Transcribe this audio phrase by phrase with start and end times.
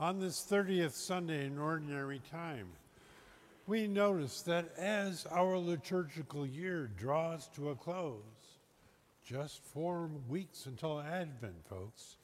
[0.00, 2.68] On this 30th Sunday in Ordinary Time,
[3.66, 8.22] we notice that as our liturgical year draws to a close,
[9.22, 12.16] just four weeks until Advent, folks,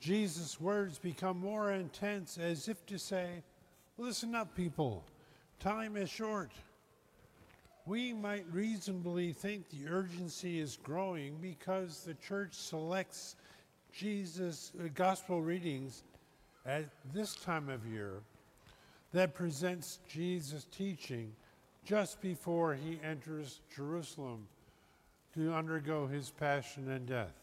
[0.00, 3.44] Jesus' words become more intense as if to say,
[3.98, 5.04] Listen up, people,
[5.60, 6.50] time is short.
[7.86, 13.36] We might reasonably think the urgency is growing because the church selects
[13.92, 16.02] Jesus' gospel readings
[16.66, 18.14] at this time of year
[19.12, 21.32] that presents Jesus' teaching
[21.84, 24.48] just before he enters Jerusalem
[25.34, 27.34] to undergo his passion and death.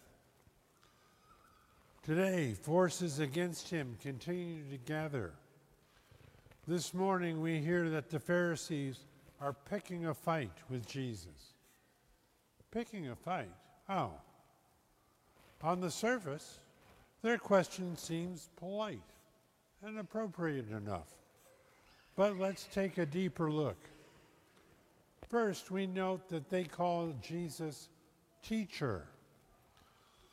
[2.03, 5.31] Today, forces against him continue to gather.
[6.67, 8.99] This morning, we hear that the Pharisees
[9.39, 11.53] are picking a fight with Jesus.
[12.71, 13.51] Picking a fight?
[13.87, 14.11] How?
[15.61, 16.59] On the surface,
[17.21, 18.99] their question seems polite
[19.85, 21.07] and appropriate enough.
[22.15, 23.77] But let's take a deeper look.
[25.29, 27.89] First, we note that they call Jesus
[28.43, 29.07] teacher.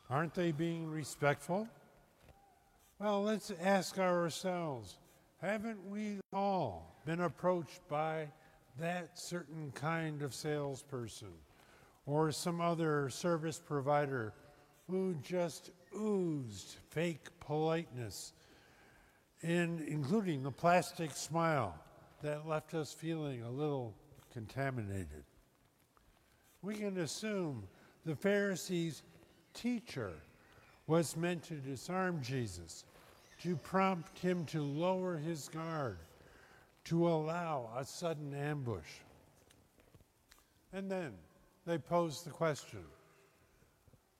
[0.08, 1.68] Aren't they being respectful?
[2.98, 4.98] Well, let's ask ourselves
[5.40, 8.28] haven't we all been approached by
[8.78, 11.32] that certain kind of salesperson
[12.04, 14.34] or some other service provider
[14.90, 18.34] who just oozed fake politeness,
[19.42, 21.74] in, including the plastic smile
[22.22, 23.94] that left us feeling a little
[24.32, 25.24] contaminated?
[26.62, 27.64] We can assume
[28.04, 29.02] the Pharisees'
[29.54, 30.12] teacher
[30.86, 32.84] was meant to disarm Jesus,
[33.42, 35.98] to prompt him to lower his guard,
[36.84, 39.00] to allow a sudden ambush.
[40.72, 41.12] And then
[41.66, 42.84] they pose the question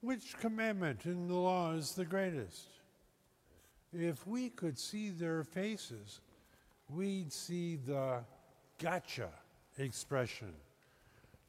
[0.01, 2.67] which commandment in the law is the greatest?
[3.93, 6.21] If we could see their faces,
[6.89, 8.23] we'd see the
[8.79, 9.29] gotcha
[9.77, 10.53] expression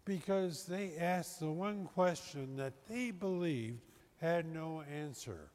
[0.05, 3.81] because they asked the one question that they believed
[4.21, 5.50] had no answer.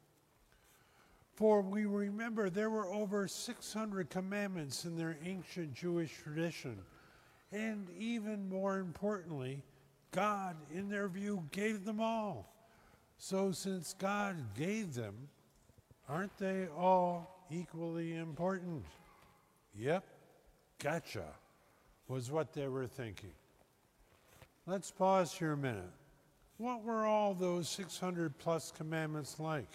[1.34, 6.78] For we remember there were over 600 commandments in their ancient Jewish tradition.
[7.52, 9.62] And even more importantly,
[10.10, 12.52] God, in their view, gave them all.
[13.18, 15.14] So, since God gave them,
[16.08, 18.84] aren't they all equally important?
[19.76, 20.04] Yep,
[20.82, 21.26] gotcha,
[22.08, 23.32] was what they were thinking.
[24.66, 25.92] Let's pause here a minute.
[26.56, 29.68] What were all those 600 plus commandments like?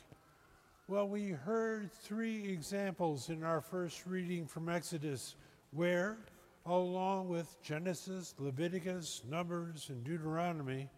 [0.88, 5.36] Well, we heard three examples in our first reading from Exodus
[5.72, 6.18] where,
[6.66, 10.90] along with Genesis, Leviticus, Numbers, and Deuteronomy,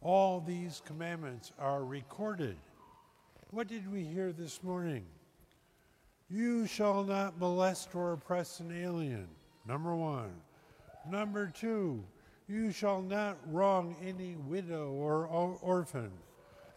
[0.00, 2.56] all these commandments are recorded.
[3.52, 5.04] What did we hear this morning?
[6.30, 9.28] You shall not molest or oppress an alien,
[9.68, 10.32] number one.
[11.06, 12.02] Number two,
[12.48, 16.10] you shall not wrong any widow or orphan.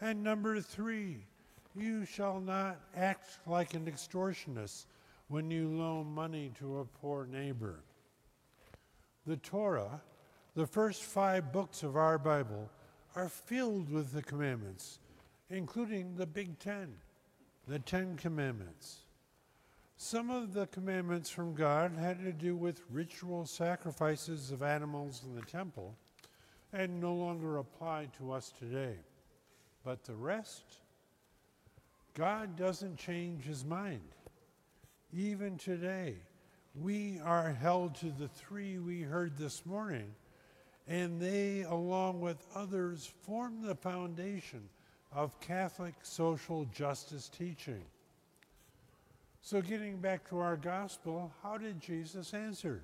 [0.02, 1.20] And number three,
[1.78, 4.88] you shall not act like an extortionist
[5.30, 7.86] when you loan money to a poor neighbor.
[9.26, 10.02] The Torah,
[10.56, 12.70] the first five books of our Bible,
[13.16, 15.00] are filled with the commandments,
[15.50, 16.96] including the Big Ten,
[17.68, 18.98] the Ten Commandments.
[19.98, 25.36] Some of the commandments from God had to do with ritual sacrifices of animals in
[25.36, 25.96] the temple
[26.74, 28.96] and no longer apply to us today.
[29.86, 30.64] But the rest,
[32.14, 34.02] God doesn't change his mind.
[35.14, 36.16] Even today,
[36.76, 40.14] we are held to the three we heard this morning,
[40.88, 44.68] and they, along with others, form the foundation
[45.16, 47.82] of Catholic social justice teaching.
[49.42, 52.82] So, getting back to our gospel, how did Jesus answer?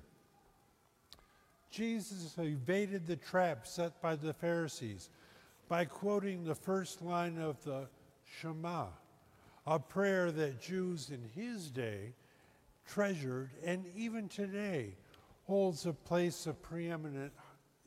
[1.70, 5.10] Jesus evaded the trap set by the Pharisees
[5.68, 7.88] by quoting the first line of the
[8.24, 8.86] Shema,
[9.66, 12.14] a prayer that Jews in his day
[12.86, 14.94] treasured and even today
[15.46, 17.32] holds a place of preeminent,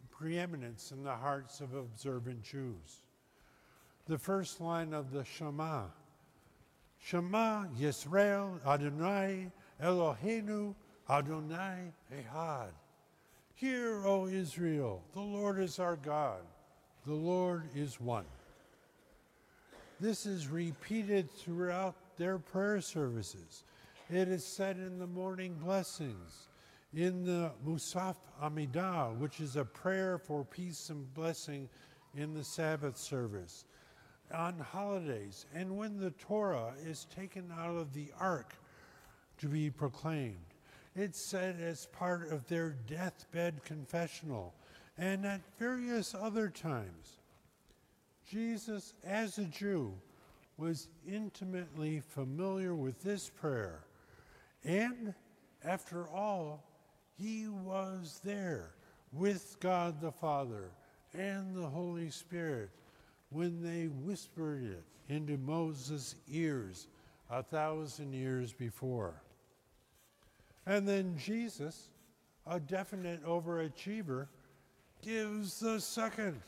[0.10, 3.02] preeminence in the hearts of observant Jews.
[4.08, 5.86] The first line of the Shema
[7.00, 10.76] Shema Yisrael Adonai Eloheinu
[11.10, 12.70] Adonai Ehad.
[13.56, 16.42] Hear, O Israel, the Lord is our God,
[17.08, 18.26] the Lord is one.
[20.00, 23.64] This is repeated throughout their prayer services.
[24.12, 26.50] It is said in the morning blessings,
[26.94, 31.70] in the Musaf Amidah, which is a prayer for peace and blessing
[32.16, 33.66] in the Sabbath service
[34.34, 38.54] on holidays and when the Torah is taken out of the ark
[39.40, 40.38] to be proclaimed.
[40.96, 44.54] It's said as part of their deathbed confessional
[44.98, 47.20] and at various other times.
[48.30, 49.94] Jesus, as a Jew,
[50.58, 53.82] was intimately familiar with this prayer.
[54.64, 55.14] And
[55.64, 56.64] after all,
[57.18, 58.72] he was there
[59.12, 60.72] with God the Father
[61.14, 62.70] and the Holy Spirit
[63.36, 64.84] when they whispered it
[65.14, 66.88] into Moses' ears
[67.30, 69.22] a thousand years before.
[70.66, 71.90] And then Jesus,
[72.48, 74.28] a definite overachiever,
[75.04, 76.40] gives the second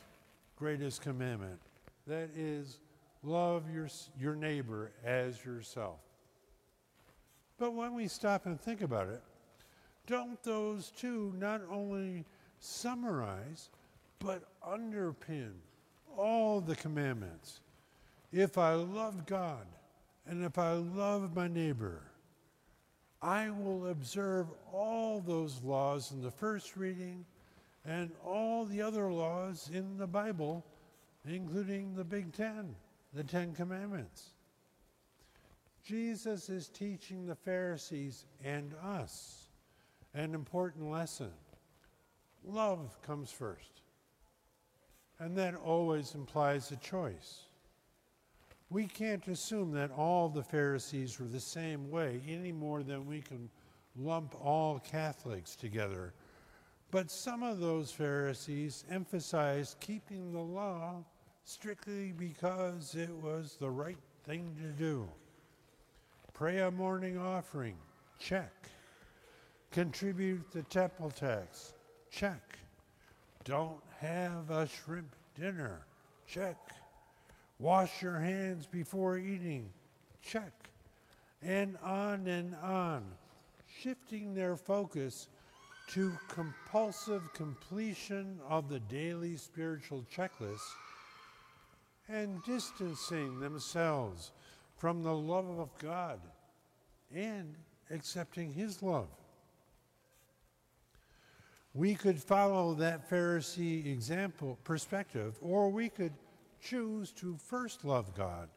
[0.56, 1.60] greatest commandment
[2.08, 2.80] that is,
[3.22, 6.00] love your, your neighbor as yourself.
[7.58, 9.22] But when we stop and think about it,
[10.06, 12.24] don't those two not only
[12.62, 13.72] summarize,
[14.20, 15.52] but underpin
[16.16, 17.62] all the commandments?
[18.32, 19.66] If I love God
[20.28, 22.02] and if I love my neighbor,
[23.22, 27.26] I will observe all those laws in the first reading
[27.86, 30.64] and all the other laws in the Bible,
[31.26, 32.76] including the Big Ten,
[33.14, 34.32] the Ten Commandments.
[35.86, 39.48] Jesus is teaching the Pharisees and us
[40.14, 41.32] an important lesson.
[42.44, 43.82] Love comes first.
[45.20, 47.42] And that always implies a choice.
[48.70, 53.22] We can't assume that all the Pharisees were the same way any more than we
[53.22, 53.50] can
[53.96, 56.14] lump all Catholics together.
[56.92, 61.04] But some of those Pharisees emphasized keeping the law
[61.44, 65.08] strictly because it was the right thing to do.
[66.34, 67.76] Pray a morning offering,
[68.20, 68.70] check.
[69.72, 71.74] Contribute the temple tax,
[72.12, 72.60] check.
[73.48, 75.80] Don't have a shrimp dinner,
[76.28, 76.58] check.
[77.60, 79.70] Wash your hands before eating,
[80.22, 80.52] check.
[81.42, 83.06] And on and on,
[83.82, 85.30] shifting their focus
[85.92, 90.60] to compulsive completion of the daily spiritual checklist
[92.10, 94.34] and distancing themselves
[94.76, 96.20] from the love of God
[97.16, 97.56] and
[97.92, 99.08] accepting His love.
[101.78, 106.14] We could follow that Pharisee example perspective, or we could
[106.60, 108.50] choose to first love God,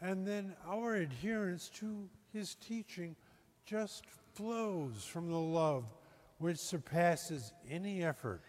[0.00, 3.16] and then our adherence to His teaching
[3.66, 4.04] just
[4.34, 5.82] flows from the love
[6.38, 8.42] which surpasses any effort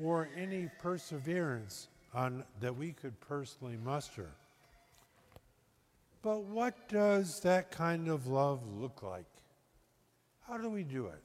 [0.00, 4.30] or any perseverance on, that we could personally muster.
[6.22, 9.26] But what does that kind of love look like?
[10.46, 11.22] How do we do it?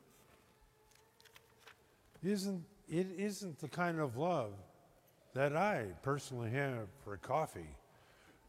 [2.24, 4.54] Isn't, it isn't the kind of love
[5.34, 7.76] that I personally have for coffee,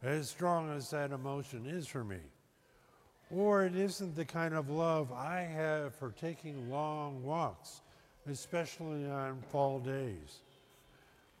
[0.03, 2.19] as strong as that emotion is for me.
[3.31, 7.81] Or it isn't the kind of love I have for taking long walks,
[8.29, 10.41] especially on fall days.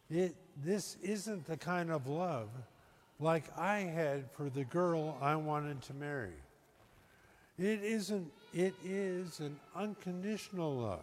[0.09, 2.49] It, this isn't the kind of love
[3.19, 6.33] like I had for the girl I wanted to marry.
[7.57, 10.99] It isn't, it is an unconditional love,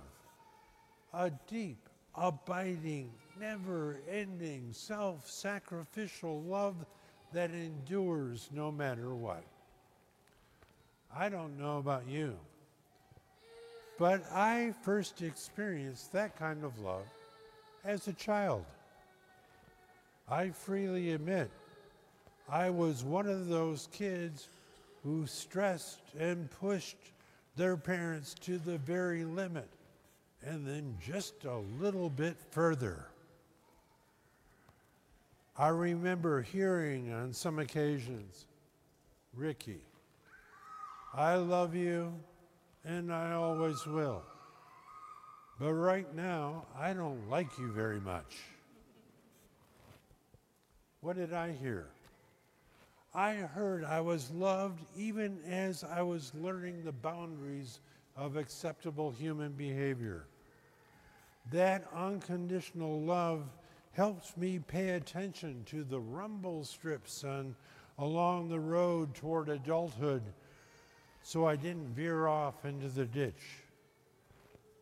[1.15, 6.77] a deep, abiding, never ending, self sacrificial love
[7.33, 9.45] that endures no matter what.
[11.15, 12.37] I don't know about you,
[13.99, 17.05] but I first experienced that kind of love
[17.85, 18.65] as a child.
[20.29, 21.51] I freely admit
[22.49, 24.49] I was one of those kids
[25.03, 26.97] who stressed and pushed
[27.57, 29.69] their parents to the very limit
[30.45, 33.07] and then just a little bit further.
[35.57, 38.47] I remember hearing on some occasions,
[39.35, 39.81] Ricky,
[41.15, 42.13] I love you
[42.85, 44.23] and I always will.
[45.61, 48.39] But right now, I don't like you very much.
[51.01, 51.89] What did I hear?
[53.15, 57.81] I heard I was loved even as I was learning the boundaries
[58.17, 60.27] of acceptable human behavior.
[61.51, 63.45] That unconditional love
[63.93, 67.55] helps me pay attention to the rumble strips on,
[67.99, 70.23] along the road toward adulthood
[71.23, 73.61] so I didn't veer off into the ditch.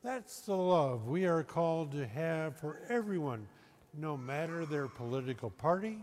[0.02, 3.46] That's the love we are called to have for everyone,
[3.94, 5.98] no matter their political party,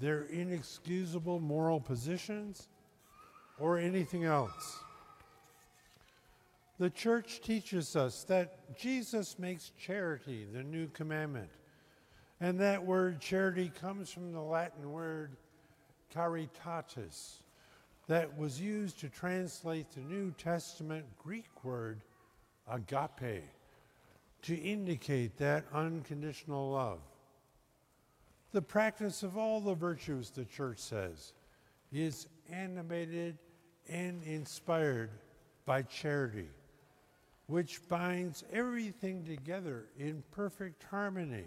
[0.00, 2.68] their inexcusable moral positions,
[3.60, 4.80] or anything else.
[6.78, 11.50] The church teaches us that Jesus makes charity the new commandment.
[12.40, 15.36] And that word charity comes from the Latin word
[16.14, 17.42] caritatis,
[18.06, 22.00] that was used to translate the New Testament Greek word
[22.70, 23.44] agape
[24.42, 27.00] to indicate that unconditional love.
[28.52, 31.34] The practice of all the virtues, the church says,
[31.92, 33.36] is animated
[33.88, 35.10] and inspired
[35.66, 36.48] by charity,
[37.48, 41.46] which binds everything together in perfect harmony.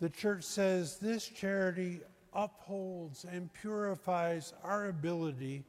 [0.00, 2.00] The church says this charity
[2.34, 5.64] upholds and purifies our ability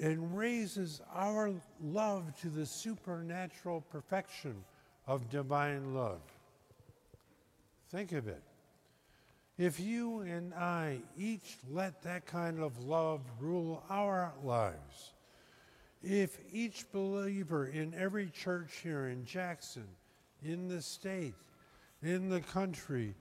[0.00, 4.56] and raises our love to the supernatural perfection
[5.06, 6.20] of divine love.
[7.90, 8.42] Think of it.
[9.56, 15.12] If you and I each let that kind of love rule our lives,
[16.02, 19.86] if each believer in every church here in Jackson,
[20.42, 21.34] in the state,
[22.02, 23.14] in the country,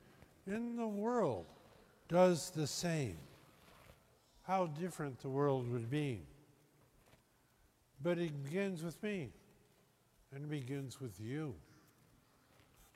[0.48, 1.46] in the world,
[2.08, 3.18] does the same,
[4.44, 6.22] how different the world would be.
[8.02, 9.30] But it begins with me,
[10.34, 11.54] and it begins with you.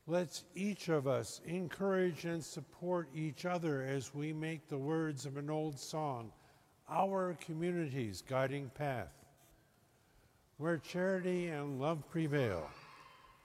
[0.07, 5.37] Let's each of us encourage and support each other as we make the words of
[5.37, 6.31] an old song
[6.89, 9.22] our community's guiding path.
[10.63, 12.69] Where charity and love prevail,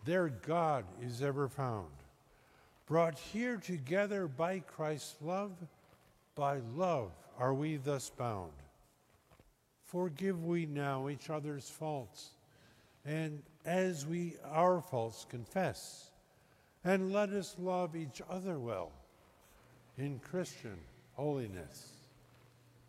[0.05, 1.91] there God is ever found.
[2.87, 5.51] Brought here together by Christ's love,
[6.37, 8.53] by love are we thus bound.
[9.83, 12.35] Forgive we now each other's faults,
[13.05, 16.13] and as we our faults confess,
[16.85, 18.93] and let us love each other well
[19.97, 20.79] in Christian
[21.15, 21.98] holiness.